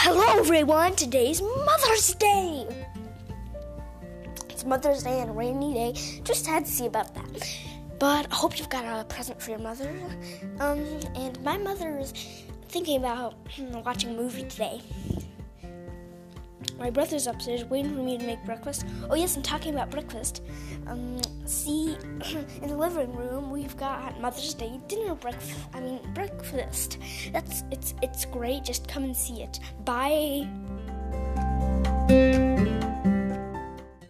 [0.00, 0.94] Hello, everyone.
[0.94, 2.64] Today's Mother's Day.
[4.48, 5.92] It's Mother's Day and a rainy day.
[6.22, 7.58] Just had to see about that.
[7.98, 9.92] But I hope you've got a present for your mother.
[10.60, 10.86] Um,
[11.16, 12.12] and my mother is
[12.68, 14.80] thinking about hmm, watching a movie today.
[16.78, 18.86] My brother's upstairs waiting for me to make breakfast.
[19.10, 20.42] Oh yes, I'm talking about breakfast.
[20.86, 21.96] Um, see,
[22.62, 25.58] in the living room we've got Mother's Day dinner breakfast.
[25.74, 26.98] I mean breakfast.
[27.32, 28.64] That's it's it's great.
[28.64, 29.58] Just come and see it.
[29.84, 30.48] Bye.